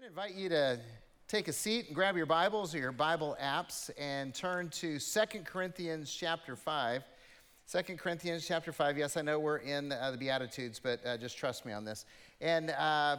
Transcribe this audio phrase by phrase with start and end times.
[0.00, 0.78] I invite you to
[1.26, 5.20] take a seat and grab your Bibles or your Bible apps and turn to 2
[5.44, 7.02] Corinthians chapter 5.
[7.72, 8.96] 2 Corinthians chapter 5.
[8.96, 12.04] Yes, I know we're in uh, the Beatitudes, but uh, just trust me on this.
[12.40, 13.16] And uh,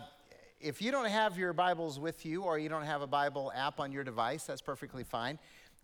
[0.62, 3.82] if you don't have your Bibles with you or you don't have a Bible app
[3.82, 5.38] on your device, that's perfectly fine.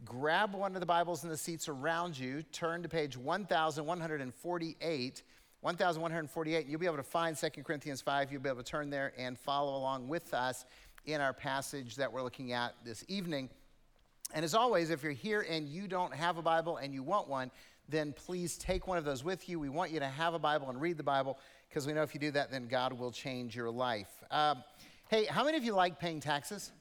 [0.06, 5.24] Grab one of the Bibles in the seats around you, turn to page 1148.
[5.66, 8.32] 1148, you'll be able to find 2 Corinthians 5.
[8.32, 10.64] You'll be able to turn there and follow along with us
[11.06, 13.50] in our passage that we're looking at this evening.
[14.34, 17.28] And as always, if you're here and you don't have a Bible and you want
[17.28, 17.52] one,
[17.88, 19.60] then please take one of those with you.
[19.60, 21.38] We want you to have a Bible and read the Bible
[21.70, 24.10] because we know if you do that, then God will change your life.
[24.32, 24.64] Um,
[25.10, 26.72] hey, how many of you like paying taxes?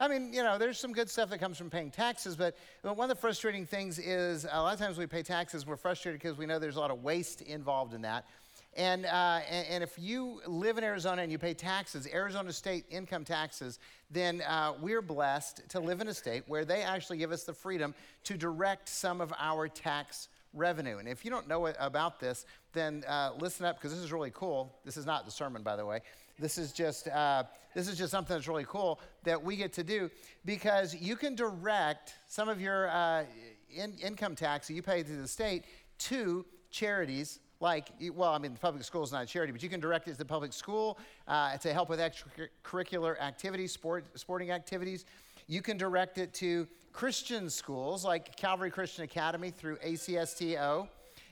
[0.00, 3.08] I mean, you know, there's some good stuff that comes from paying taxes, but one
[3.08, 6.36] of the frustrating things is a lot of times we pay taxes, we're frustrated because
[6.36, 8.26] we know there's a lot of waste involved in that.
[8.76, 12.84] And, uh, and, and, if you live in Arizona and you pay taxes, Arizona state
[12.90, 13.78] income taxes,
[14.10, 17.52] then uh, we're blessed to live in a state where they actually give us the
[17.52, 17.94] freedom
[18.24, 20.98] to direct some of our tax revenue.
[20.98, 24.32] And if you don't know about this, then uh, listen up because this is really
[24.32, 24.74] cool.
[24.84, 26.00] This is not the sermon, by the way.
[26.38, 27.44] This is just uh,
[27.74, 30.10] this is just something that's really cool that we get to do
[30.44, 33.24] because you can direct some of your uh,
[33.72, 35.64] in- income tax that you pay to the state
[35.98, 39.70] to charities like, well, I mean, the public school is not a charity, but you
[39.70, 44.50] can direct it to the public school uh, to help with extracurricular activities, sport, sporting
[44.50, 45.06] activities.
[45.48, 50.86] You can direct it to Christian schools like Calvary Christian Academy through ACSTO.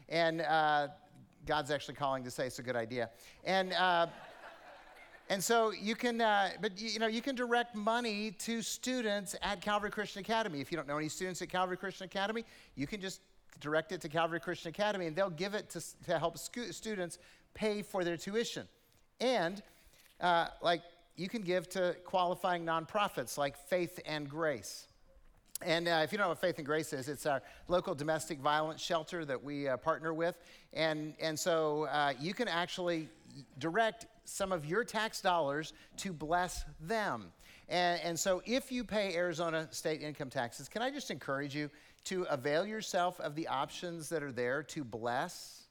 [0.08, 0.89] And uh,
[1.44, 3.11] God's actually calling to say it's a good idea.
[3.44, 4.06] And, uh,
[5.28, 9.61] and so you can, uh, but you know, you can direct money to students at
[9.61, 10.62] Calvary Christian Academy.
[10.62, 13.20] If you don't know any students at Calvary Christian Academy, you can just
[13.61, 17.19] direct it to Calvary Christian Academy, and they'll give it to, to help scu- students
[17.55, 18.67] pay for their tuition.
[19.20, 19.62] And
[20.20, 20.83] uh, like
[21.17, 24.86] you can give to qualifying nonprofits like Faith and Grace.
[25.64, 28.41] And uh, if you don't know what Faith and Grace is, it's our local domestic
[28.41, 30.36] violence shelter that we uh, partner with.
[30.73, 33.08] And, and so uh, you can actually
[33.58, 37.33] direct some of your tax dollars to bless them.
[37.68, 41.70] And, and so if you pay Arizona state income taxes, can I just encourage you
[42.05, 45.63] to avail yourself of the options that are there to bless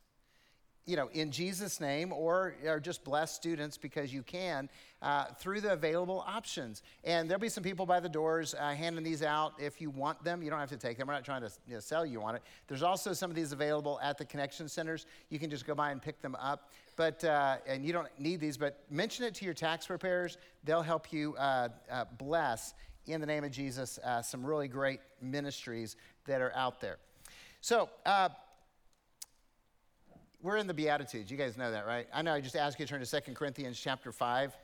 [0.85, 4.67] you know, in Jesus' name, or, just bless students because you can
[5.01, 6.81] uh, through the available options.
[7.03, 10.23] And there'll be some people by the doors uh, handing these out if you want
[10.23, 10.41] them.
[10.41, 11.07] You don't have to take them.
[11.07, 12.41] We're not trying to you know, sell you on it.
[12.67, 15.05] There's also some of these available at the connection centers.
[15.29, 16.71] You can just go by and pick them up.
[16.95, 20.37] But uh, and you don't need these, but mention it to your tax preparers.
[20.63, 22.73] They'll help you uh, uh, bless
[23.07, 25.95] in the name of Jesus uh, some really great ministries
[26.25, 26.97] that are out there.
[27.61, 28.29] So, uh,
[30.41, 31.29] we're in the Beatitudes.
[31.29, 32.07] You guys know that, right?
[32.13, 34.55] I know I just asked you to turn to 2 Corinthians chapter 5,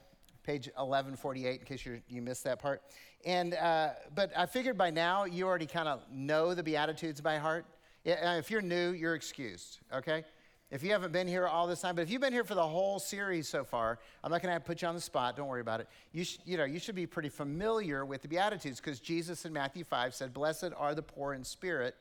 [0.43, 2.81] page 1148, in case you you missed that part.
[3.25, 7.37] And, uh, but I figured by now you already kind of know the Beatitudes by
[7.37, 7.65] heart.
[8.05, 10.23] If you're new, you're excused, okay?
[10.69, 12.67] If you haven't been here all this time, but if you've been here for the
[12.67, 15.37] whole series so far, I'm not going to put you on the spot.
[15.37, 15.87] Don't worry about it.
[16.11, 19.53] You, sh- you know, you should be pretty familiar with the Beatitudes because Jesus in
[19.53, 21.95] Matthew 5 said, Blessed are the poor in spirit,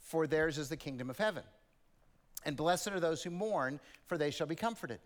[0.00, 1.44] for theirs is the kingdom of heaven.
[2.44, 4.98] And blessed are those who mourn, for they shall be comforted.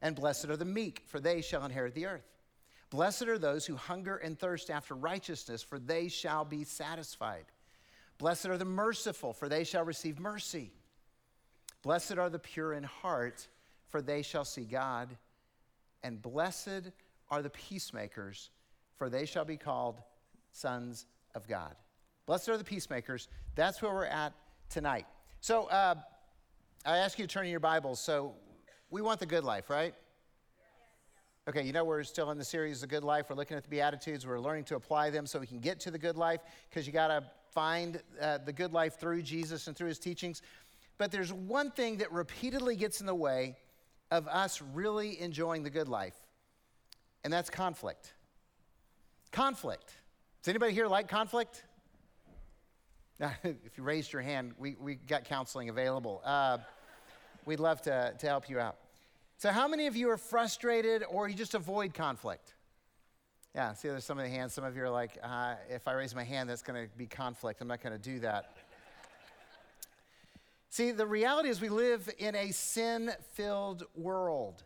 [0.00, 2.26] And blessed are the meek, for they shall inherit the earth.
[2.90, 7.46] Blessed are those who hunger and thirst after righteousness, for they shall be satisfied.
[8.18, 10.70] Blessed are the merciful, for they shall receive mercy.
[11.86, 13.46] Blessed are the pure in heart,
[13.90, 15.16] for they shall see God.
[16.02, 16.90] And blessed
[17.30, 18.50] are the peacemakers,
[18.96, 20.00] for they shall be called
[20.50, 21.76] sons of God.
[22.26, 23.28] Blessed are the peacemakers.
[23.54, 24.32] That's where we're at
[24.68, 25.06] tonight.
[25.40, 25.94] So uh,
[26.84, 28.00] I ask you to turn in your Bibles.
[28.00, 28.34] So
[28.90, 29.94] we want the good life, right?
[31.48, 33.26] Okay, you know we're still in the series The Good Life.
[33.30, 34.26] We're looking at the Beatitudes.
[34.26, 36.92] We're learning to apply them so we can get to the good life because you
[36.92, 37.22] got to
[37.52, 40.42] find uh, the good life through Jesus and through his teachings.
[40.98, 43.56] But there's one thing that repeatedly gets in the way
[44.10, 46.16] of us really enjoying the good life,
[47.24, 48.12] and that's conflict.
[49.32, 49.92] Conflict.
[50.42, 51.64] Does anybody here like conflict?
[53.20, 56.22] if you raised your hand, we, we got counseling available.
[56.24, 56.58] Uh,
[57.44, 58.76] we'd love to, to help you out.
[59.38, 62.54] So, how many of you are frustrated or you just avoid conflict?
[63.54, 64.52] Yeah, see, there's some of the hands.
[64.52, 67.06] Some of you are like, uh, if I raise my hand, that's going to be
[67.06, 67.60] conflict.
[67.60, 68.56] I'm not going to do that.
[70.70, 74.64] See, the reality is we live in a sin filled world.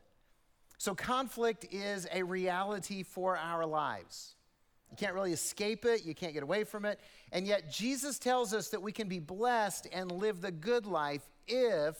[0.78, 4.34] So conflict is a reality for our lives.
[4.90, 6.98] You can't really escape it, you can't get away from it.
[7.32, 11.22] And yet, Jesus tells us that we can be blessed and live the good life
[11.46, 11.96] if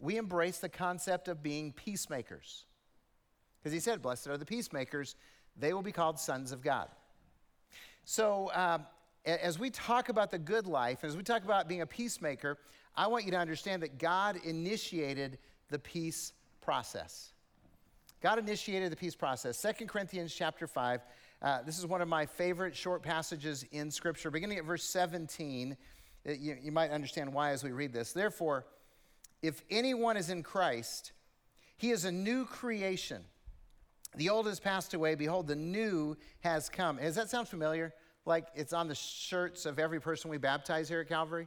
[0.00, 2.64] we embrace the concept of being peacemakers.
[3.60, 5.14] Because he said, Blessed are the peacemakers,
[5.56, 6.88] they will be called sons of God.
[8.04, 8.78] So, uh,
[9.24, 12.58] as we talk about the good life, as we talk about being a peacemaker,
[12.96, 15.38] I want you to understand that God initiated
[15.70, 17.32] the peace process.
[18.22, 19.60] God initiated the peace process.
[19.60, 21.00] 2 Corinthians chapter 5.
[21.42, 24.30] Uh, this is one of my favorite short passages in Scripture.
[24.30, 25.76] Beginning at verse 17,
[26.26, 28.12] uh, you, you might understand why as we read this.
[28.12, 28.64] Therefore,
[29.42, 31.12] if anyone is in Christ,
[31.76, 33.24] he is a new creation.
[34.16, 35.16] The old has passed away.
[35.16, 36.96] Behold, the new has come.
[36.96, 37.92] Does that sound familiar?
[38.24, 41.46] Like it's on the shirts of every person we baptize here at Calvary?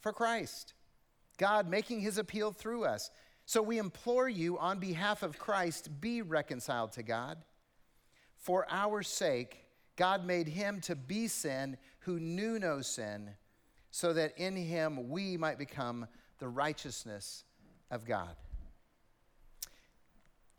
[0.00, 0.74] for Christ,
[1.36, 3.10] God making his appeal through us.
[3.46, 7.38] So we implore you on behalf of Christ, be reconciled to God.
[8.36, 9.64] For our sake,
[9.96, 13.30] God made him to be sin who knew no sin,
[13.90, 16.06] so that in him we might become
[16.38, 17.44] the righteousness
[17.90, 18.36] of God.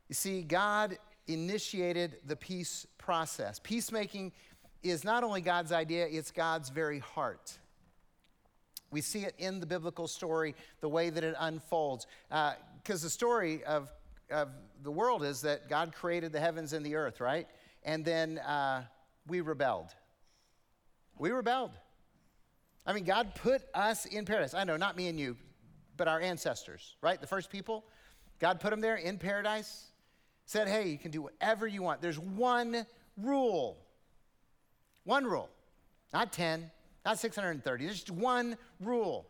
[0.07, 0.97] You see, God
[1.27, 3.59] initiated the peace process.
[3.63, 4.33] Peacemaking
[4.81, 7.59] is not only God's idea, it's God's very heart.
[8.91, 12.07] We see it in the biblical story, the way that it unfolds.
[12.29, 13.91] Because uh, the story of,
[14.31, 14.49] of
[14.83, 17.47] the world is that God created the heavens and the earth, right?
[17.83, 18.83] And then uh,
[19.27, 19.93] we rebelled.
[21.17, 21.71] We rebelled.
[22.85, 24.53] I mean, God put us in paradise.
[24.53, 25.37] I know, not me and you,
[25.97, 27.19] but our ancestors, right?
[27.19, 27.85] The first people.
[28.39, 29.87] God put them there in paradise,
[30.45, 32.01] said, hey, you can do whatever you want.
[32.01, 32.85] There's one
[33.17, 33.77] rule.
[35.03, 35.49] One rule,
[36.13, 36.71] not 10,
[37.05, 37.85] not 630.
[37.85, 39.25] There's just one rule.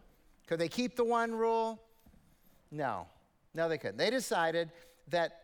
[0.47, 1.81] Could they keep the one rule?
[2.71, 3.07] No,
[3.53, 3.97] no, they couldn't.
[3.97, 4.71] They decided
[5.09, 5.43] that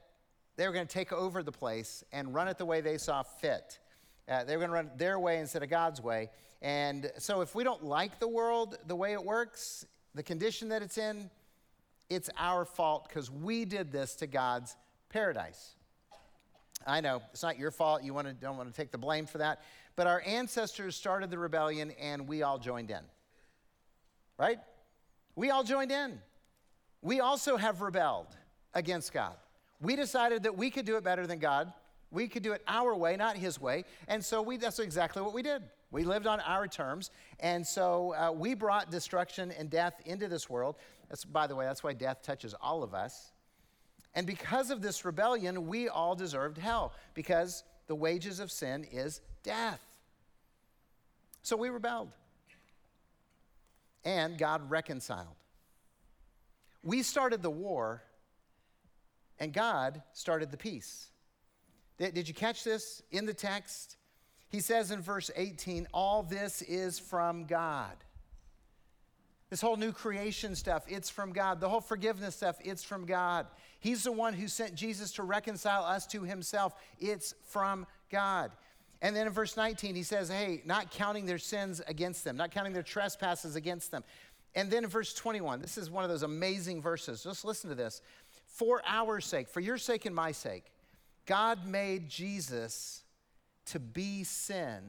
[0.58, 3.24] they were going to take over the place and run it the way they saw
[3.24, 3.80] fit.
[4.28, 6.30] Uh, they were going to run their way instead of God's way.
[6.62, 9.86] And so, if we don't like the world the way it works,
[10.16, 11.30] the condition that it's in,
[12.10, 14.76] it's our fault because we did this to God's
[15.10, 15.76] paradise.
[16.88, 18.04] I know it's not your fault.
[18.04, 19.62] You want to, don't want to take the blame for that.
[19.96, 23.02] But our ancestors started the rebellion and we all joined in.
[24.38, 24.60] Right?
[25.36, 26.20] We all joined in.
[27.02, 28.36] We also have rebelled
[28.74, 29.36] against God.
[29.82, 31.72] We decided that we could do it better than God.
[32.12, 33.84] We could do it our way, not His way.
[34.08, 35.64] And so we, that's exactly what we did.
[35.92, 37.12] We lived on our terms.
[37.40, 40.76] And so uh, we brought destruction and death into this world.
[41.10, 43.32] That's, by the way, that's why death touches all of us.
[44.14, 49.22] And because of this rebellion, we all deserved hell because the wages of sin is
[49.46, 49.80] death.
[51.44, 52.10] So we rebelled.
[54.04, 55.36] And God reconciled.
[56.84, 58.04] We started the war,
[59.40, 61.08] and God started the peace.
[61.98, 63.96] Did, you catch this in the text?
[64.50, 67.96] He says in verse 18, All this is from God.
[69.50, 71.62] This whole new creation stuff, it's from God.
[71.62, 73.48] The whole forgiveness stuff, it's from God.
[73.80, 76.74] He's the one who sent Jesus to reconcile us to himself.
[77.00, 78.52] It's from God.
[79.06, 82.50] And then in verse 19, he says, Hey, not counting their sins against them, not
[82.50, 84.04] counting their trespasses against them.
[84.56, 87.22] And then in verse 21, this is one of those amazing verses.
[87.22, 88.02] Just listen to this.
[88.48, 90.72] For our sake, for your sake and my sake,
[91.28, 93.04] God made Jesus
[93.68, 94.82] to be sin,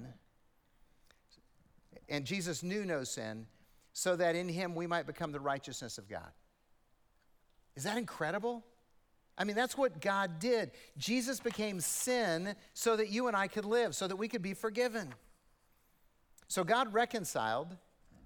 [2.09, 3.47] and Jesus knew no sin,
[3.93, 6.33] so that in him we might become the righteousness of God.
[7.75, 8.65] Is that incredible?
[9.39, 10.71] I mean, that's what God did.
[10.97, 14.55] Jesus became sin so that you and I could live, so that we could be
[14.55, 15.15] forgiven.
[16.49, 17.77] So God reconciled,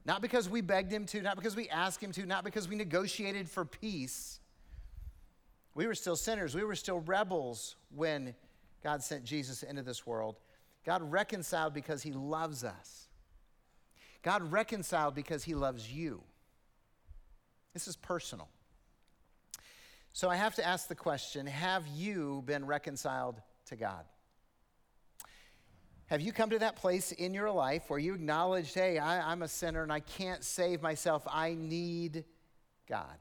[0.04, 2.76] not because we begged him to, not because we asked him to, not because we
[2.76, 4.38] negotiated for peace.
[5.74, 8.34] We were still sinners, we were still rebels when
[8.82, 10.36] God sent Jesus into this world.
[10.84, 13.08] God reconciled because he loves us.
[14.22, 16.22] God reconciled because he loves you.
[17.74, 18.48] This is personal.
[20.12, 24.04] So I have to ask the question Have you been reconciled to God?
[26.06, 29.42] Have you come to that place in your life where you acknowledged, hey, I, am
[29.42, 31.22] a sinner and I can't save myself.
[31.30, 32.24] I need
[32.88, 33.16] God.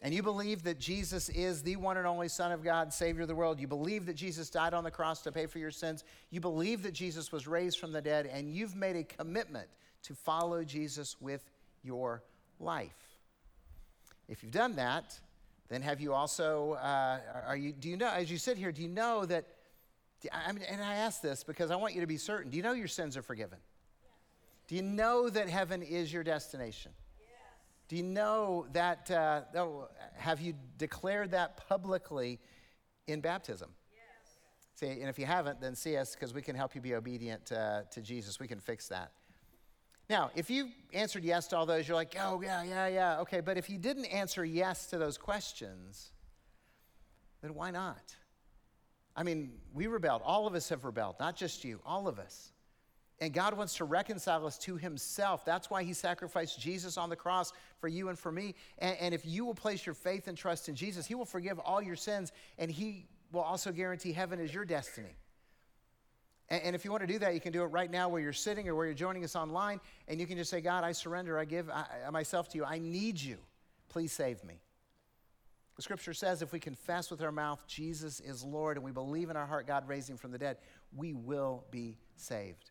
[0.00, 3.28] And you believe that Jesus is the one and only Son of God, Savior of
[3.28, 3.58] the world.
[3.58, 6.04] You believe that Jesus died on the cross to pay for your sins.
[6.30, 9.68] You believe that Jesus was raised from the dead, and you've made a commitment
[10.04, 11.48] to follow Jesus with
[11.82, 12.22] your
[12.58, 12.96] life.
[14.28, 15.18] If you've done that,
[15.68, 18.82] then have you also, uh, are you, do you know, as you sit here, do
[18.82, 19.46] you know that,
[20.30, 22.50] I mean, and I ask this because I want you to be certain.
[22.50, 23.58] Do you know your sins are forgiven?
[24.68, 26.92] Do you know that heaven is your destination?
[27.88, 29.10] Do you know that?
[29.10, 32.40] Uh, oh, have you declared that publicly
[33.06, 33.68] in baptism?
[33.92, 34.38] Yes.
[34.74, 37.52] See, and if you haven't, then see us because we can help you be obedient
[37.52, 38.40] uh, to Jesus.
[38.40, 39.12] We can fix that.
[40.12, 43.20] Now, if you answered yes to all those, you're like, oh, yeah, yeah, yeah.
[43.20, 46.10] Okay, but if you didn't answer yes to those questions,
[47.40, 48.14] then why not?
[49.16, 50.20] I mean, we rebelled.
[50.22, 52.52] All of us have rebelled, not just you, all of us.
[53.20, 55.46] And God wants to reconcile us to Himself.
[55.46, 57.50] That's why He sacrificed Jesus on the cross
[57.80, 58.54] for you and for me.
[58.80, 61.58] And, and, if you will place your faith and trust in Jesus, He will forgive
[61.58, 65.16] all your sins and He will also guarantee heaven is your destiny.
[66.52, 68.20] And, and if you want to do that, you can do it right now where
[68.20, 69.80] you're sitting or where you're joining us online.
[70.06, 71.38] And you can just say, God, I surrender.
[71.38, 72.64] I give I, myself to you.
[72.64, 73.38] I need you.
[73.88, 74.60] Please save me.
[75.76, 79.30] The scripture says if we confess with our mouth Jesus is Lord and we believe
[79.30, 80.58] in our heart God raised him from the dead,
[80.94, 82.70] we will be saved.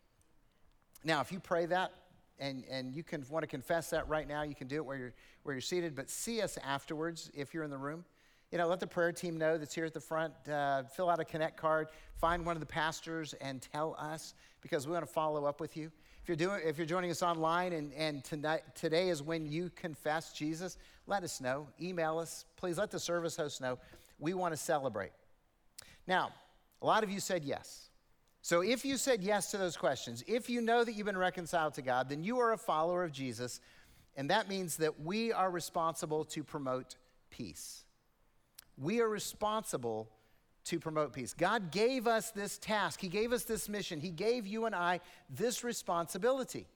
[1.02, 1.92] Now, if you pray that
[2.38, 4.96] and, and you can want to confess that right now, you can do it where
[4.96, 8.04] you're, where you're seated, but see us afterwards if you're in the room.
[8.52, 10.34] You know, let the prayer team know that's here at the front.
[10.46, 11.88] Uh, fill out a connect card,
[12.20, 15.74] find one of the pastors, and tell us because we want to follow up with
[15.74, 15.90] you.
[16.20, 19.70] If you're, doing, if you're joining us online and, and tonight, today is when you
[19.74, 21.66] confess Jesus, let us know.
[21.80, 22.44] Email us.
[22.56, 23.78] Please let the service host know.
[24.18, 25.12] We want to celebrate.
[26.06, 26.30] Now,
[26.82, 27.88] a lot of you said yes.
[28.42, 31.72] So if you said yes to those questions, if you know that you've been reconciled
[31.74, 33.60] to God, then you are a follower of Jesus,
[34.14, 36.96] and that means that we are responsible to promote
[37.30, 37.84] peace.
[38.76, 40.08] We are responsible
[40.64, 41.34] to promote peace.
[41.34, 45.00] God gave us this task, He gave us this mission, He gave you and I
[45.28, 46.66] this responsibility.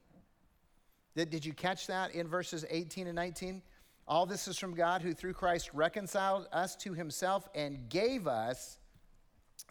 [1.15, 3.63] Did, you catch that in verses 18 and 19?
[4.07, 8.77] All this is from God who through Christ reconciled us to Himself and gave us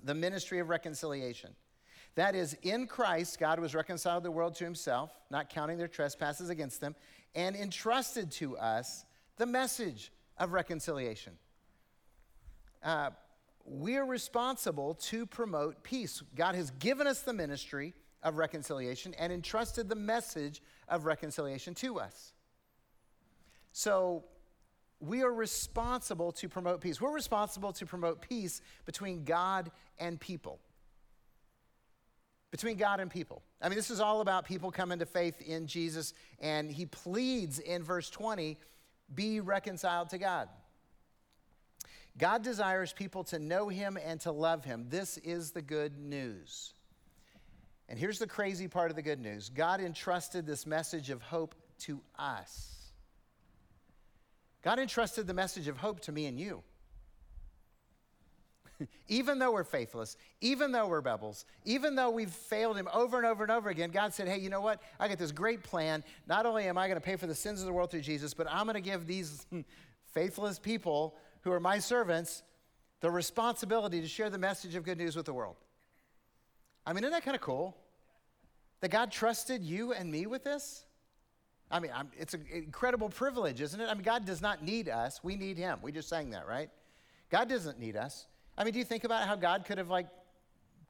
[0.03, 1.55] the ministry of reconciliation.
[2.17, 6.49] That is, in Christ, God was reconciled the world to himself, not counting their trespasses
[6.49, 6.97] against them,
[7.35, 9.05] and entrusted to us
[9.37, 11.35] the message of reconciliation.
[12.83, 13.11] Uh,
[13.65, 16.23] we're responsible to promote peace.
[16.35, 21.99] God has given us the ministry of reconciliation and entrusted the message of reconciliation to
[21.99, 22.33] us.
[23.73, 24.25] So,
[24.99, 27.03] we are responsible to promote peace.
[27.03, 30.59] We're responsible to promote peace between God and people
[32.51, 33.43] between God and people.
[33.61, 37.59] I mean, this is all about people coming to faith in Jesus, and he pleads
[37.59, 38.57] in verse 20
[39.15, 40.49] be reconciled to God.
[42.19, 44.87] God desires people to know him and to love him.
[44.89, 46.73] This is the good news.
[47.89, 51.55] And here's the crazy part of the good news God entrusted this message of hope
[51.81, 52.73] to us.
[54.63, 56.63] God entrusted the message of hope to me and you.
[59.09, 63.27] even though we're faithless, even though we're rebels, even though we've failed Him over and
[63.27, 64.83] over and over again, God said, Hey, you know what?
[64.99, 66.03] I got this great plan.
[66.27, 68.35] Not only am I going to pay for the sins of the world through Jesus,
[68.35, 69.47] but I'm going to give these
[70.13, 71.15] faithless people
[71.47, 72.43] who are my servants
[73.01, 75.55] the responsibility to share the message of good news with the world.
[76.85, 77.77] I mean, isn't that kind of cool?
[78.81, 80.85] That God trusted you and me with this?
[81.71, 83.89] I mean, I'm, it's an incredible privilege, isn't it?
[83.89, 85.21] I mean, God does not need us.
[85.23, 85.79] We need Him.
[85.83, 86.69] We just sang that, right?
[87.31, 88.27] God doesn't need us.
[88.59, 90.09] I mean, do you think about how God could have like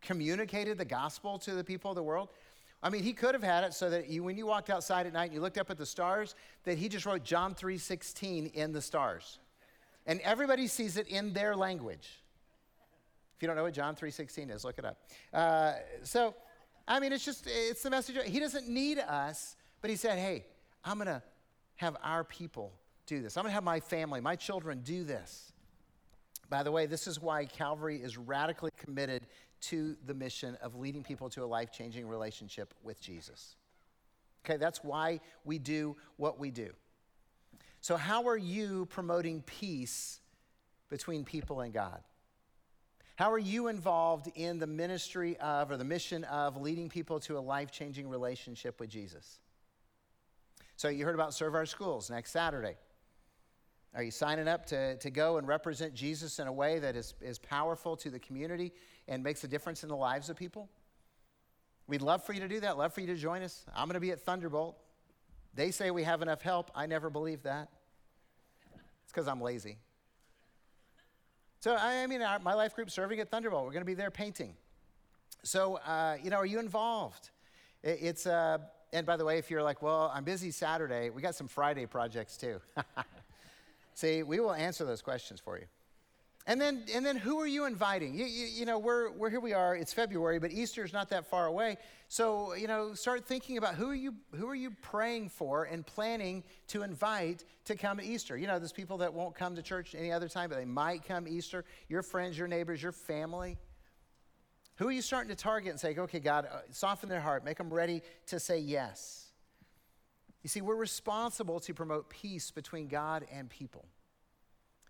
[0.00, 2.30] communicated the gospel to the people of the world?
[2.82, 5.12] I mean, he could have had it so that you, when you walked outside at
[5.12, 6.34] night and you looked up at the stars,
[6.64, 9.38] that he just wrote John 3:16 in the stars.
[10.06, 12.22] And everybody sees it in their language.
[13.36, 14.98] If you don't know what John 3:16 is, look it up.
[15.32, 16.34] Uh, so,
[16.88, 18.16] I mean, it's just it's the message.
[18.24, 20.46] He doesn't need us, but he said, "Hey,
[20.84, 21.22] I'm to
[21.76, 22.72] have our people
[23.06, 23.36] do this.
[23.36, 25.52] I'm to have my family, my children do this."
[26.48, 29.26] By the way, this is why Calvary is radically committed
[29.62, 33.56] to the mission of leading people to a life changing relationship with Jesus.
[34.44, 36.70] Okay, that's why we do what we do.
[37.86, 40.18] So, how are you promoting peace
[40.88, 42.00] between people and God?
[43.14, 47.38] How are you involved in the ministry of or the mission of leading people to
[47.38, 49.38] a life changing relationship with Jesus?
[50.74, 52.74] So, you heard about Serve Our Schools next Saturday.
[53.94, 57.14] Are you signing up to, to go and represent Jesus in a way that is,
[57.20, 58.72] is powerful to the community
[59.06, 60.68] and makes a difference in the lives of people?
[61.86, 63.64] We'd love for you to do that, love for you to join us.
[63.76, 64.76] I'm going to be at Thunderbolt.
[65.54, 66.72] They say we have enough help.
[66.74, 67.68] I never believe that.
[69.16, 69.78] Because I'm lazy.
[71.60, 74.10] So, I mean, our, my life group serving at Thunderbolt, we're going to be there
[74.10, 74.52] painting.
[75.42, 77.30] So, uh, you know, are you involved?
[77.82, 78.58] It, it's, uh,
[78.92, 81.86] and by the way, if you're like, well, I'm busy Saturday, we got some Friday
[81.86, 82.60] projects too.
[83.94, 85.64] See, we will answer those questions for you.
[86.48, 88.14] And then, and then who are you inviting?
[88.14, 91.08] You, you, you, know, we're, we're here we are, it's February, but Easter is not
[91.10, 91.76] that far away.
[92.06, 95.84] So, you know, start thinking about who are you, who are you praying for and
[95.84, 98.38] planning to invite to come to Easter?
[98.38, 101.04] You know, there's people that won't come to church any other time, but they might
[101.04, 101.64] come Easter.
[101.88, 103.58] Your friends, your neighbors, your family.
[104.76, 107.58] Who are you starting to target and say, okay, God, uh, soften their heart, make
[107.58, 109.32] them ready to say yes?
[110.44, 113.86] You see, we're responsible to promote peace between God and people.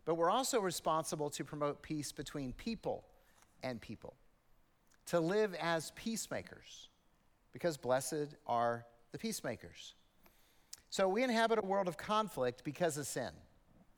[0.07, 3.05] But we're also responsible to promote peace between people
[3.63, 4.15] and people,
[5.07, 6.89] to live as peacemakers,
[7.53, 9.95] because blessed are the peacemakers.
[10.91, 13.31] So we inhabit a world of conflict because of sin.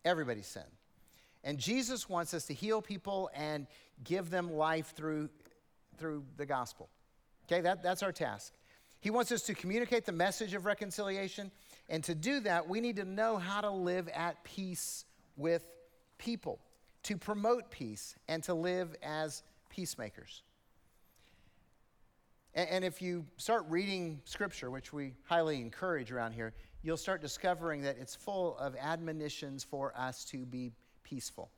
[0.05, 0.65] Everybody's sin.
[1.45, 3.67] And Jesus wants us to heal people and
[4.03, 5.29] give them life through,
[5.99, 6.88] through the gospel.
[7.47, 8.55] Okay, that, that's our task.
[9.00, 11.50] He wants us to communicate the message of reconciliation.
[11.88, 15.05] And to do that, we need to know how to live at peace
[15.37, 15.65] with
[16.19, 16.59] people,
[17.05, 20.43] to promote peace, and to live as peacemakers.
[22.55, 27.21] And, and if you start reading scripture, which we highly encourage around here, you'll start
[27.21, 30.73] discovering that it's full of admonitions for us to be
[31.03, 31.51] peaceful.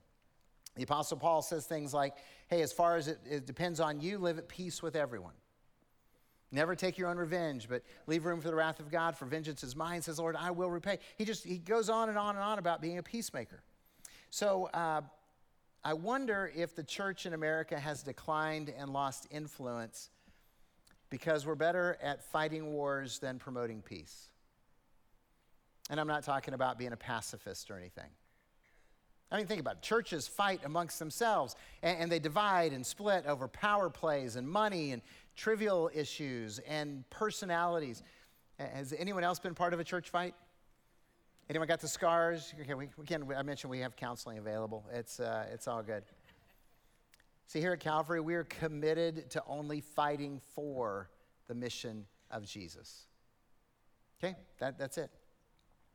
[0.76, 2.14] The Apostle Paul says things like,
[2.48, 5.34] hey, as far as it, it, depends on you, live at peace with everyone.
[6.52, 9.62] Never take your own revenge, but leave room for the wrath of God, for vengeance
[9.62, 10.98] is mine, says Lord, I will repay.
[11.16, 13.62] He just he goes on and on and on about being a peacemaker.
[14.30, 15.02] So uh,
[15.82, 20.10] I wonder if the church in America has declined and lost influence
[21.10, 24.28] because we're better at fighting wars than promoting peace.
[25.90, 28.08] And I'm not talking about being a pacifist or anything.
[29.32, 29.82] I mean, think about it.
[29.82, 34.92] Churches fight amongst themselves and, and, they divide and split over power plays and money
[34.92, 35.02] and
[35.36, 38.02] trivial issues and personalities.
[38.58, 40.34] Has anyone else been part of a church fight?
[41.50, 42.54] Anyone got the scars?
[42.60, 44.84] Okay, we, can, I mentioned we have counseling available.
[44.92, 46.04] It's, uh, it's all good.
[47.48, 51.10] See, here at Calvary, we are committed to only fighting for
[51.48, 53.06] the mission of Jesus.
[54.22, 55.10] Okay, that, that's it.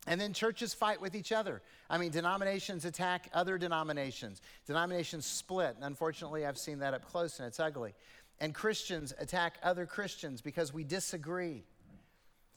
[0.07, 1.61] And then churches fight with each other.
[1.89, 4.41] I mean, denominations attack other denominations.
[4.67, 5.75] Denominations split.
[5.77, 7.93] And unfortunately, I've seen that up close and it's ugly.
[8.41, 11.63] And Christians attack other Christians because we disagree.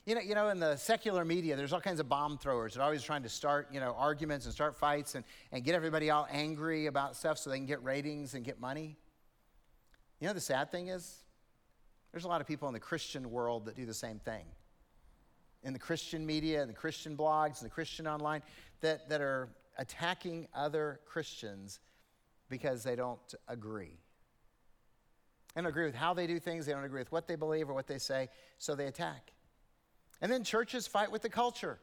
[0.09, 2.73] You know, you know, in the secular media, there's all kinds of bomb throwers.
[2.73, 6.09] They're always trying to start, you know, arguments and start fights and, and get everybody
[6.09, 8.97] all angry about stuff so they can get ratings and get money.
[10.19, 11.25] You know, the sad thing is,
[12.11, 14.47] there's a lot of people in the Christian world that do the same thing.
[15.63, 18.41] In the Christian media, and the Christian blogs, and the Christian online,
[18.81, 21.81] that, that are attacking other Christians
[22.49, 23.99] because they don't agree.
[25.55, 27.69] They don't agree with how they do things, they don't agree with what they believe
[27.69, 29.33] or what they say, so they attack.
[30.21, 31.79] And then churches fight with the culture.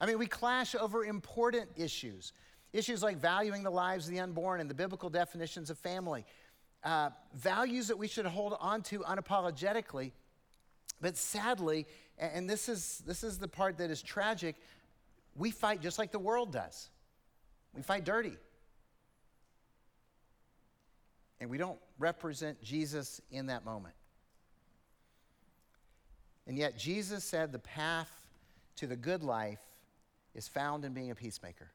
[0.00, 2.32] I mean, we clash over important issues.
[2.72, 6.24] Issues like valuing the lives of the unborn and the biblical definitions of family.
[6.84, 10.12] Uh, values that we should hold on to unapologetically.
[11.00, 11.86] But sadly,
[12.18, 14.56] and this is, this is the part that is tragic,
[15.36, 16.90] we fight just like the world does.
[17.74, 18.36] We fight dirty.
[21.40, 23.94] And we don't represent Jesus in that moment.
[26.48, 28.10] And yet, Jesus said the path
[28.76, 29.60] to the good life
[30.34, 31.70] is found in being a peacemaker.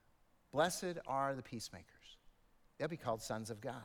[0.51, 2.17] Blessed are the peacemakers,
[2.77, 3.75] they'll be called sons of God.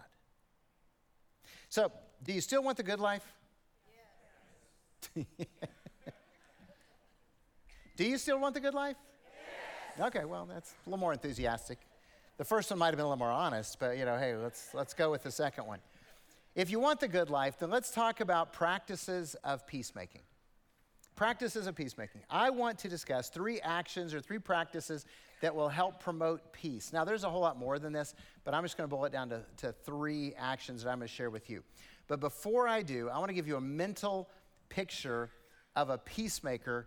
[1.69, 1.93] So,
[2.25, 3.25] do you still want the good life?
[5.15, 5.27] Yes.
[7.97, 8.97] do you still want the good life?
[9.99, 10.07] Yes.
[10.07, 11.79] Okay, well, that's a little more enthusiastic.
[12.39, 14.73] The first one might have been a little more honest, but you know, hey, let's,
[14.73, 15.81] let's go with the second one.
[16.55, 20.23] If you want the good life, then let's talk about practices of peacemaking
[21.19, 22.21] practices of peacemaking.
[22.31, 25.05] I want to discuss three actions or three practices
[25.41, 26.93] that will help promote peace.
[26.93, 29.11] Now, there's a whole lot more than this, but I'm just going to boil it
[29.11, 31.65] down to, to three actions that I'm going to share with you.
[32.07, 34.31] But before I do, I want to give you a mental
[34.69, 35.31] picture
[35.75, 36.87] of a peacemaker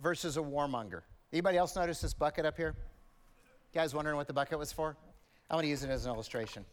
[0.00, 1.00] versus a warmonger.
[1.32, 2.76] Anybody else notice this bucket up here?
[3.72, 4.96] You guys wondering what the bucket was for?
[5.50, 6.64] I want to use it as an illustration.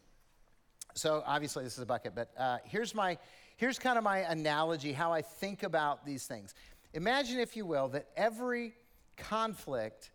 [0.93, 3.17] So obviously this is a bucket, but uh, here's my
[3.57, 6.55] here's kind of my analogy how I think about these things.
[6.93, 8.73] Imagine, if you will, that every
[9.17, 10.11] conflict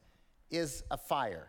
[0.51, 1.49] is a fire.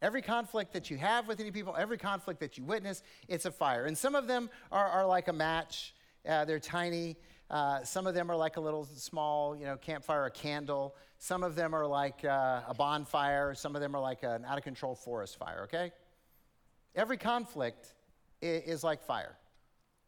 [0.00, 3.50] Every conflict that you have with any people, every conflict that you witness, it's a
[3.50, 3.86] fire.
[3.86, 5.94] And some of them are, are like a match,
[6.28, 7.16] uh, they're tiny.
[7.50, 10.94] Uh, some of them are like a little small, you know, campfire, a candle.
[11.18, 13.54] Some of them are like uh, a bonfire.
[13.54, 15.90] Some of them are like an out of control forest fire, okay?
[16.94, 17.94] Every conflict
[18.42, 19.36] is, is like fire.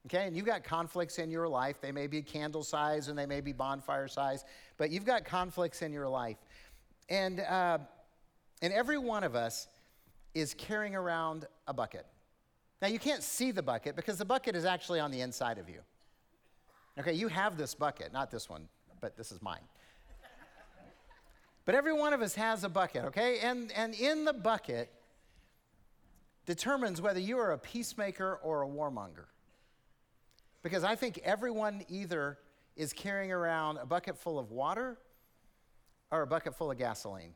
[0.07, 1.81] Okay, and you've got conflicts in your life.
[1.81, 4.45] They may be candle size and they may be bonfire size,
[4.79, 6.39] but you've got conflicts in your life.
[7.11, 7.79] And, uh,
[8.63, 9.69] and every one of us
[10.35, 12.07] is carrying around a bucket.
[12.81, 15.69] Now, you can't see the bucket because the bucket is actually on the inside of
[15.69, 15.81] you.
[16.99, 18.69] Okay, you have this bucket, not this one,
[19.01, 19.63] but this is mine.
[21.67, 23.41] but every one of us has a bucket, okay?
[23.41, 24.91] And, and in the bucket
[26.47, 29.27] determines whether you are a peacemaker or a warmonger.
[30.63, 32.39] Because I think everyone either
[32.77, 34.99] is carrying around a bucket full of water
[36.11, 37.33] or a bucket full of gasoline.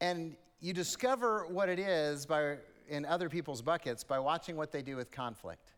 [0.00, 2.56] And you discover what it is by,
[2.88, 5.72] in other people's buckets by watching what they do with conflict.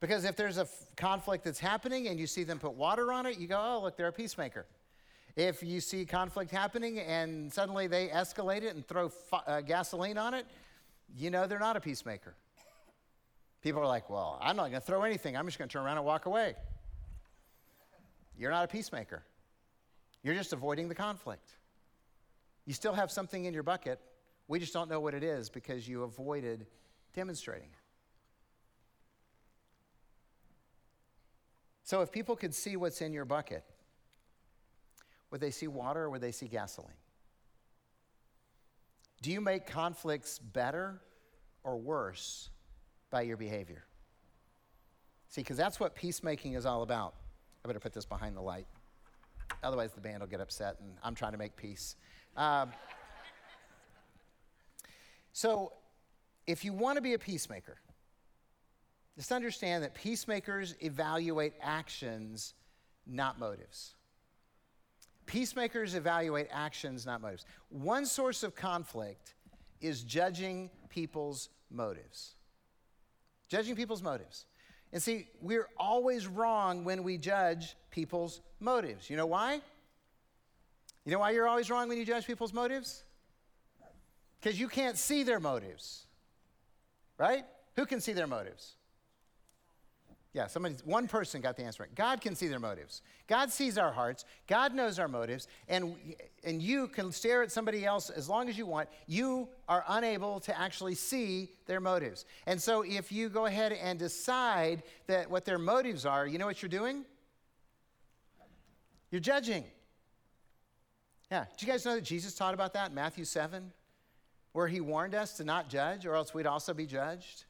[0.00, 3.26] Because if there's a f- conflict that's happening and you see them put water on
[3.26, 4.66] it, you go, oh, look, they're a peacemaker.
[5.36, 10.18] If you see conflict happening and suddenly they escalate it and throw fi- uh, gasoline
[10.18, 10.46] on it,
[11.16, 12.34] you know they're not a peacemaker.
[13.62, 15.36] People are like, well, I'm not going to throw anything.
[15.36, 16.54] I'm just going to turn around and walk away.
[18.38, 19.22] You're not a peacemaker.
[20.22, 21.50] You're just avoiding the conflict.
[22.66, 24.00] You still have something in your bucket.
[24.46, 26.66] We just don't know what it is because you avoided
[27.14, 27.74] demonstrating it.
[31.82, 33.64] So, if people could see what's in your bucket,
[35.30, 36.92] would they see water or would they see gasoline?
[39.22, 41.00] Do you make conflicts better
[41.64, 42.50] or worse
[43.10, 43.84] by your behavior?
[45.28, 47.14] See, because that's what peacemaking is all about.
[47.64, 48.66] I better put this behind the light.
[49.62, 51.96] Otherwise, the band will get upset, and I'm trying to make peace.
[52.36, 52.70] Um,
[55.32, 55.72] so,
[56.46, 57.76] if you want to be a peacemaker,
[59.16, 62.54] just understand that peacemakers evaluate actions,
[63.06, 63.94] not motives.
[65.26, 67.44] Peacemakers evaluate actions, not motives.
[67.68, 69.34] One source of conflict
[69.80, 72.36] is judging people's motives.
[73.48, 74.46] Judging people's motives.
[74.92, 79.10] And see, we're always wrong when we judge people's motives.
[79.10, 79.60] You know why?
[81.04, 83.02] You know why you're always wrong when you judge people's motives?
[84.40, 86.06] Because you can't see their motives.
[87.18, 87.44] Right?
[87.76, 88.74] Who can see their motives?
[90.34, 91.94] Yeah, somebody, one person got the answer right.
[91.94, 93.00] God can see their motives.
[93.28, 94.26] God sees our hearts.
[94.46, 95.48] God knows our motives.
[95.68, 95.96] And,
[96.44, 98.90] and you can stare at somebody else as long as you want.
[99.06, 102.26] You are unable to actually see their motives.
[102.46, 106.46] And so if you go ahead and decide that what their motives are, you know
[106.46, 107.06] what you're doing?
[109.10, 109.64] You're judging.
[111.30, 111.46] Yeah.
[111.56, 113.72] Did you guys know that Jesus taught about that in Matthew 7,
[114.52, 117.44] where he warned us to not judge, or else we'd also be judged?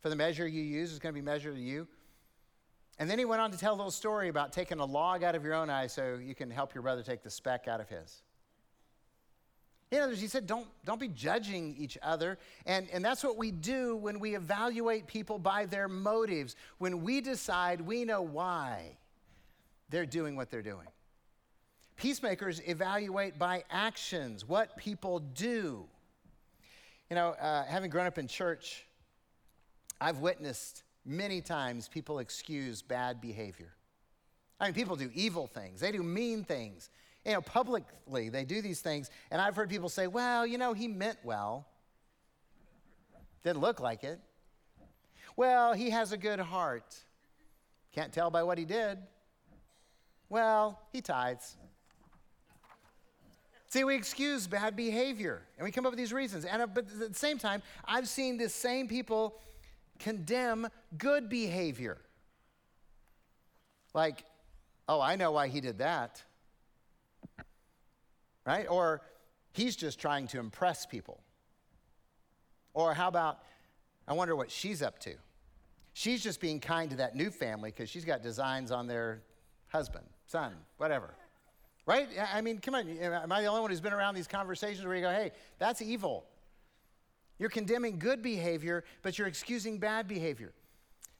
[0.00, 1.86] For the measure you use is going to be measured to you.
[2.98, 5.34] And then he went on to tell a little story about taking a log out
[5.34, 7.88] of your own eye so you can help your brother take the speck out of
[7.88, 8.22] his.
[9.90, 12.38] In other words, he said, don't, don't be judging each other.
[12.64, 17.20] And, and that's what we do when we evaluate people by their motives, when we
[17.20, 18.96] decide we know why
[19.90, 20.86] they're doing what they're doing.
[21.96, 25.84] Peacemakers evaluate by actions, what people do.
[27.10, 28.86] You know, uh, having grown up in church,
[30.00, 33.74] I've witnessed many times people excuse bad behavior.
[34.60, 36.90] I mean, people do evil things, they do mean things.
[37.24, 39.08] You know, publicly, they do these things.
[39.30, 41.68] And I've heard people say, well, you know, he meant well.
[43.44, 44.18] Didn't look like it.
[45.36, 46.96] Well, he has a good heart.
[47.92, 48.98] Can't tell by what he did.
[50.28, 51.56] Well, he tithes.
[53.68, 56.44] See, we excuse bad behavior and we come up with these reasons.
[56.44, 59.40] And, uh, but at the same time, I've seen the same people
[60.02, 61.98] condemn good behavior.
[63.94, 64.24] Like,
[64.88, 66.22] oh, I know why he did that.
[68.44, 68.66] Right?
[68.68, 69.02] Or
[69.52, 71.22] he's just trying to impress people.
[72.74, 73.38] Or how about,
[74.08, 75.14] I wonder what she's up to.
[75.92, 79.22] She's just being kind to that new family because she's got designs on their
[79.68, 81.14] husband, son, whatever.
[81.86, 82.08] Right?
[82.32, 82.88] I mean, come on.
[82.88, 85.82] Am I the only one who's been around these conversations where you go, hey, that's
[85.82, 86.24] evil?
[87.42, 90.52] You're condemning good behavior, but you're excusing bad behavior.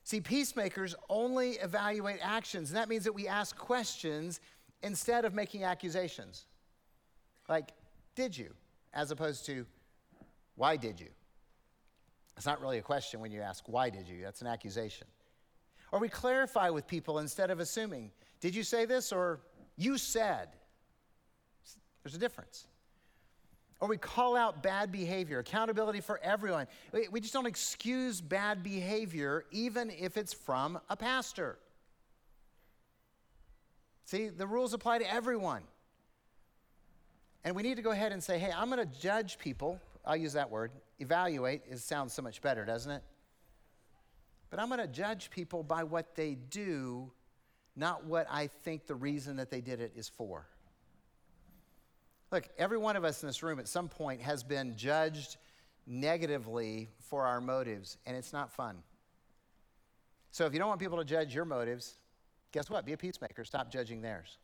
[0.04, 4.38] See, peacemakers only evaluate actions, and that means that we ask questions
[4.84, 6.46] instead of making accusations.
[7.48, 7.72] Like,
[8.14, 8.54] did you?
[8.94, 9.66] As opposed to,
[10.54, 11.08] why did you?
[12.36, 14.22] It's not really a question when you ask, why did you?
[14.22, 15.08] That's an accusation.
[15.90, 19.40] Or we clarify with people instead of assuming, did you say this or
[19.76, 20.50] you said?
[22.04, 22.68] There's a difference.
[23.82, 26.68] Or we call out bad behavior, accountability for everyone.
[27.10, 31.58] We just don't excuse bad behavior, even if it's from a pastor.
[34.04, 35.62] See, the rules apply to everyone.
[37.42, 39.80] And we need to go ahead and say, hey, I'm going to judge people.
[40.04, 40.70] I'll use that word.
[41.00, 41.62] Evaluate.
[41.68, 43.02] It sounds so much better, doesn't it?
[44.48, 47.10] But I'm going to judge people by what they do,
[47.74, 50.46] not what I think the reason that they did it is for.
[52.32, 55.36] Look, every one of us in this room at some point has been judged
[55.86, 58.82] negatively for our motives, and it's not fun.
[60.30, 61.96] So if you don't want people to judge your motives,
[62.50, 62.86] guess what?
[62.86, 63.44] Be a peacemaker.
[63.44, 64.38] Stop judging theirs.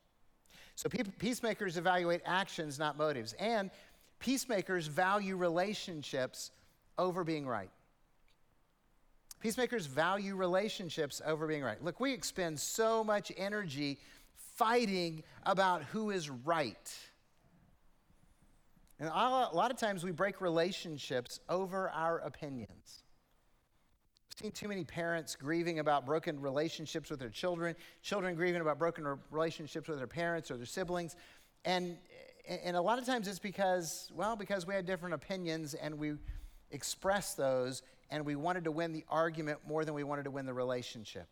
[0.74, 3.32] So peacemakers evaluate actions, not motives.
[3.40, 3.70] And
[4.20, 6.50] peacemakers value relationships
[6.98, 7.70] over being right.
[9.40, 11.82] Peacemakers value relationships over being right.
[11.82, 13.98] Look, we expend so much energy
[14.56, 16.94] fighting about who is right.
[19.00, 23.04] And a lot of times we break relationships over our opinions.
[24.30, 28.78] I've seen too many parents grieving about broken relationships with their children, children grieving about
[28.78, 31.14] broken relationships with their parents or their siblings.
[31.64, 31.96] And,
[32.48, 36.14] and a lot of times it's because, well, because we had different opinions and we
[36.72, 40.46] expressed those and we wanted to win the argument more than we wanted to win
[40.46, 41.28] the relationship.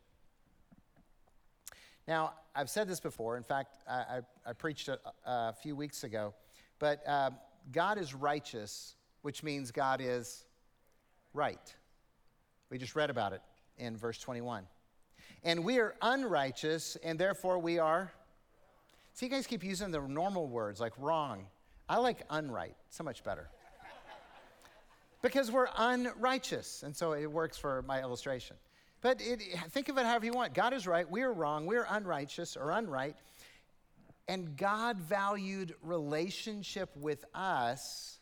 [2.07, 3.37] Now, I've said this before.
[3.37, 6.35] In fact, I, I, I preached a, a, few weeks ago.
[6.79, 7.31] But uh,
[7.73, 10.45] God is righteous, which means God is
[11.35, 11.75] right.
[12.71, 13.43] We just read about it
[13.79, 14.65] in verse 21.
[15.43, 18.13] And we are unrighteous, and therefore we are.
[19.15, 21.47] See, you guys keep using the normal words like wrong.
[21.89, 23.49] I like unright, so much better.
[25.23, 28.57] because we're unrighteous, and so it works for my illustration.
[29.03, 30.55] But it, think of it however you want.
[30.55, 33.15] God is right, we are wrong, we are unrighteous or unright.
[34.29, 38.19] And God valued relationship with us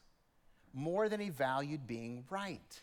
[0.74, 2.82] more than he valued being right.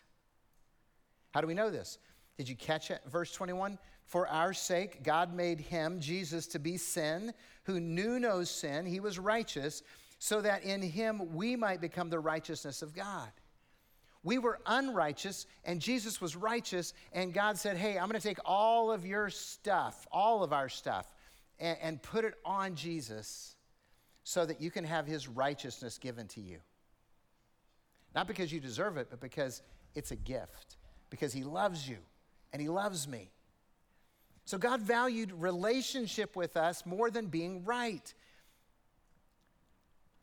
[1.32, 1.98] How do we know this?
[2.38, 3.02] Did you catch it?
[3.08, 8.44] Verse 21 For our sake, God made him, Jesus, to be sin, who knew no
[8.44, 8.86] sin.
[8.86, 9.84] He was righteous,
[10.18, 13.30] so that in him we might become the righteousness of God.
[14.24, 18.40] We were unrighteous, and Jesus was righteous, and God said, Hey, I'm going to take
[18.46, 21.12] all of your stuff, all of our stuff,
[21.62, 23.56] and, and put it on Jesus
[24.24, 26.58] so that you can have his righteousness given to you.
[28.13, 29.62] Not because you deserve it, but because
[29.95, 30.78] it's a gift,
[31.10, 31.97] because he loves you
[32.52, 33.30] and he loves me.
[34.45, 38.13] So God valued relationship with us more than being right.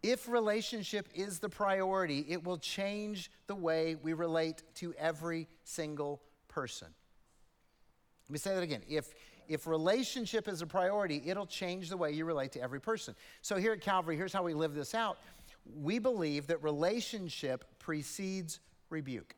[0.03, 6.20] If relationship is the priority, it will change the way we relate to every single
[6.48, 6.88] person.
[8.29, 8.83] Let me say that again.
[8.88, 9.14] If,
[9.49, 13.15] if relationship is a priority, it'll change the way you relate to every person.
[13.43, 15.19] So here at Calvary, here's how we live this out.
[15.81, 19.35] We believe that relationship precedes rebuke.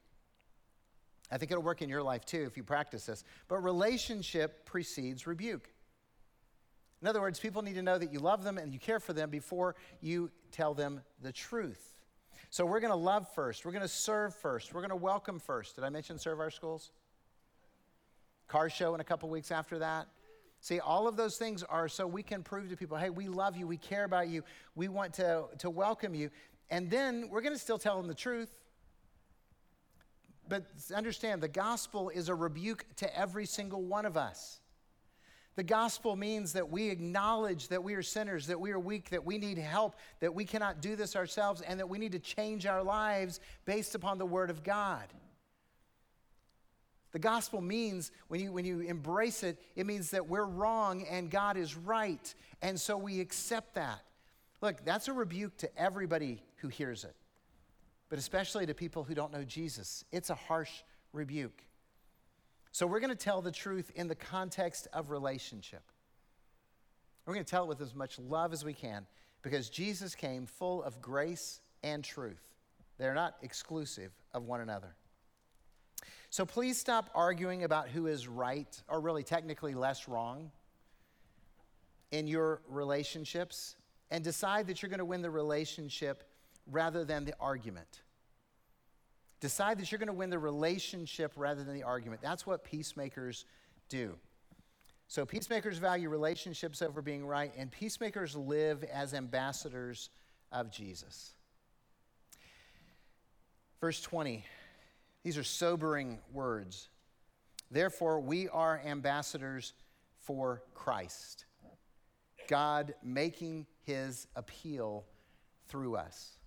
[1.31, 3.25] I think it'll work in your life too if you practice this.
[3.49, 5.71] But relationship precedes rebuke.
[7.03, 9.13] In other words, people need to know that you love them and you care for
[9.13, 11.97] them before you tell them the truth.
[12.51, 13.65] So we're going to love first.
[13.65, 14.75] We're going to serve first.
[14.75, 15.77] We're going to welcome first.
[15.77, 16.91] Did I mention serve our schools?
[18.51, 20.09] Car show in a couple weeks after that.
[20.61, 23.57] See, all of those things are so we can prove to people, hey, we love
[23.57, 24.43] you, we care about you,
[24.75, 26.31] we want to, to welcome you.
[26.69, 28.51] And then we're going to still tell them the truth.
[30.49, 34.61] But understand, the gospel is a rebuke to every single one of us.
[35.55, 39.25] The gospel means that we acknowledge that we are sinners, that we are weak, that
[39.25, 42.67] we need help, that we cannot do this ourselves, and that we need to change
[42.67, 45.07] our lives based upon the Word of God.
[47.13, 51.31] The gospel means, when you, when you embrace it, it means that we're wrong and
[51.31, 52.35] God is right.
[52.63, 54.03] And so we accept that.
[54.61, 57.15] Look, that's a rebuke to everybody who hears it,
[58.09, 60.05] but especially to people who don't know Jesus.
[60.13, 61.65] It's a harsh rebuke.
[62.73, 65.83] So we're going to tell the truth in the context of relationship.
[67.27, 69.07] We're going to tell it with as much love as we can
[69.43, 72.55] because Jesus came full of grace and truth.
[72.99, 74.95] They're not exclusive of one another.
[76.31, 80.53] So please stop arguing about who is right or really technically less wrong
[82.13, 83.75] in your relationships
[84.13, 86.23] and decide that you're going to win the relationship
[86.71, 88.03] rather than the argument.
[89.41, 92.21] Decide that you're going to win the relationship rather than the argument.
[92.23, 93.45] That's what peacemakers
[93.89, 94.17] do.
[95.09, 100.11] So, peacemakers value relationships over being right, and peacemakers live as ambassadors
[100.53, 101.33] of Jesus.
[103.81, 104.45] Verse 20,
[105.23, 106.89] these are sobering words.
[107.71, 109.75] Therefore, we are ambassadors
[110.19, 111.45] for Christ,
[112.49, 115.05] God making his appeal
[115.69, 116.39] through us.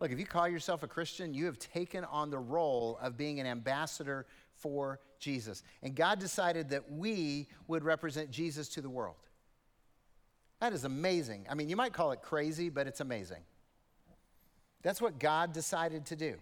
[0.00, 3.40] Look, if you call yourself a Christian, you have taken on the role of being
[3.40, 5.62] an ambassador for Jesus.
[5.82, 9.16] And God decided that we would represent Jesus to the world.
[10.60, 11.46] That is amazing.
[11.50, 13.42] I mean, you might call it crazy, but it's amazing.
[14.82, 16.34] That's what God decided to do.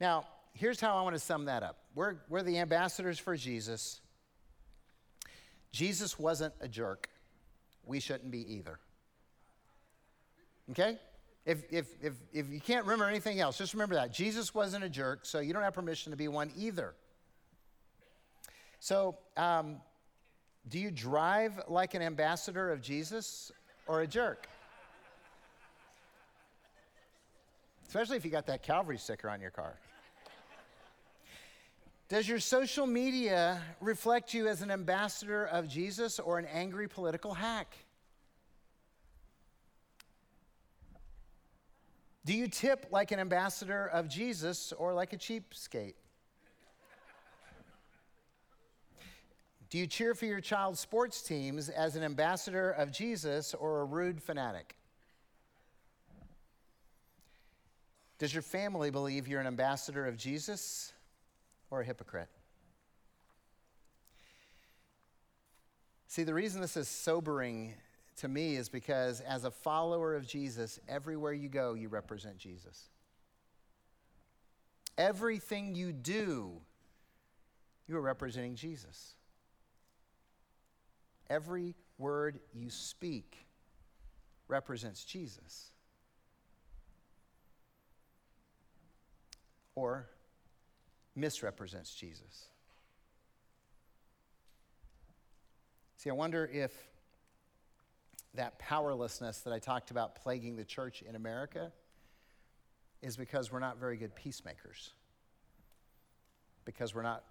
[0.00, 4.00] Now, here's how I want to sum that up we're, we're the ambassadors for Jesus.
[5.72, 7.08] Jesus wasn't a jerk.
[7.84, 8.78] We shouldn't be either.
[10.70, 10.98] Okay?
[11.44, 14.12] If, if, if, if you can't remember anything else, just remember that.
[14.12, 16.94] Jesus wasn't a jerk, so you don't have permission to be one either.
[18.80, 19.76] So, um,
[20.68, 23.52] do you drive like an ambassador of Jesus
[23.86, 24.48] or a jerk?
[27.86, 29.76] Especially if you got that Calvary sticker on your car.
[32.14, 37.34] Does your social media reflect you as an ambassador of Jesus or an angry political
[37.34, 37.76] hack?
[42.24, 45.94] Do you tip like an ambassador of Jesus or like a cheapskate?
[49.68, 53.84] Do you cheer for your child's sports teams as an ambassador of Jesus or a
[53.84, 54.76] rude fanatic?
[58.18, 60.93] Does your family believe you're an ambassador of Jesus
[61.74, 62.28] or a hypocrite?
[66.06, 67.74] See, the reason this is sobering
[68.18, 72.90] to me is because as a follower of Jesus, everywhere you go, you represent Jesus.
[74.96, 76.52] Everything you do,
[77.88, 79.14] you are representing Jesus.
[81.28, 83.48] Every word you speak
[84.46, 85.72] represents Jesus.
[89.74, 90.06] Or
[91.16, 92.48] misrepresents Jesus.
[95.96, 96.72] See, I wonder if
[98.34, 101.72] that powerlessness that I talked about plaguing the church in America
[103.00, 104.92] is because we're not very good peacemakers,
[106.64, 107.24] because we're not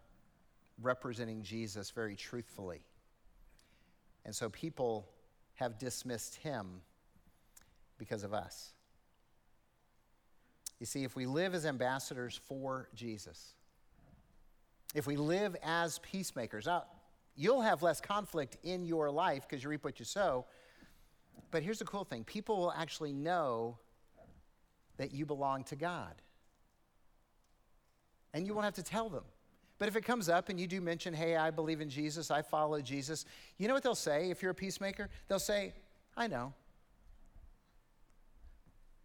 [0.82, 2.86] representing Jesus very truthfully.
[4.26, 5.10] And so people
[5.56, 6.82] have dismissed him
[7.98, 8.72] because of us.
[10.80, 13.54] You see, if we live as ambassadors for Jesus,
[14.94, 16.84] if we live as peacemakers, now
[17.36, 20.46] you'll have less conflict in your life because you reap what you sow.
[21.52, 23.78] But here's the cool thing people will actually know
[24.98, 26.14] that you belong to God.
[28.34, 29.24] And you won't have to tell them.
[29.78, 32.42] But if it comes up and you do mention, hey, I believe in Jesus, I
[32.42, 33.26] follow Jesus,
[33.58, 35.10] you know what they'll say if you're a peacemaker?
[35.28, 35.74] They'll say,
[36.16, 36.54] I know.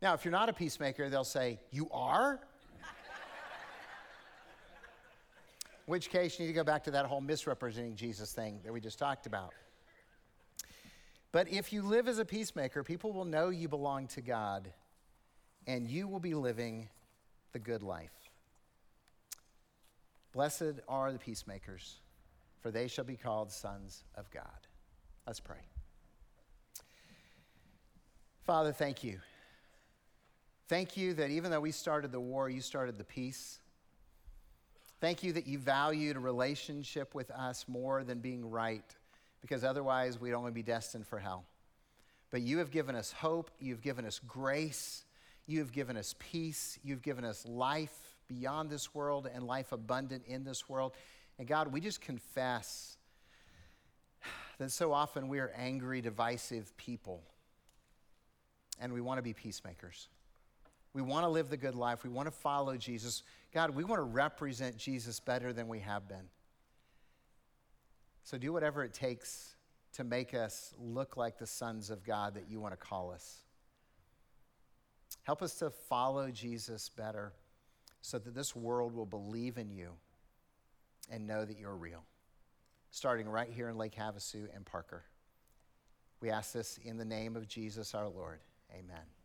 [0.00, 2.40] Now, if you're not a peacemaker, they'll say, You are?
[5.88, 8.78] Which case, you need to go back to that whole misrepresenting Jesus thing that we
[8.78, 9.54] just talked about.
[11.32, 14.70] But if you live as a peacemaker, people will know you belong to God
[15.66, 16.90] and you will be living
[17.52, 18.12] the good life.
[20.32, 22.00] Blessed are the peacemakers,
[22.60, 24.44] for they shall be called sons of God.
[25.26, 25.64] Let's pray.
[28.42, 29.20] Father, thank you.
[30.68, 33.60] Thank you that even though we started the war, you started the peace.
[35.00, 38.84] Thank you that you valued a relationship with us more than being right
[39.40, 41.44] because otherwise we'd only be destined for hell.
[42.30, 45.04] But you have given us hope, you've given us grace,
[45.46, 50.24] you have given us peace, you've given us life beyond this world and life abundant
[50.26, 50.92] in this world.
[51.38, 52.96] And God, we just confess
[54.58, 57.22] that so often we are angry, divisive people,
[58.80, 60.08] and we want to be peacemakers.
[60.92, 62.02] We want to live the good life.
[62.02, 63.22] We want to follow Jesus.
[63.52, 66.28] God, we want to represent Jesus better than we have been.
[68.22, 69.56] So do whatever it takes
[69.94, 73.42] to make us look like the sons of God that you want to call us.
[75.22, 77.32] Help us to follow Jesus better
[78.02, 79.90] so that this world will believe in you
[81.10, 82.04] and know that you're real.
[82.90, 85.04] Starting right here in Lake Havasu and Parker.
[86.20, 88.40] We ask this in the name of Jesus our Lord.
[88.72, 89.17] Amen.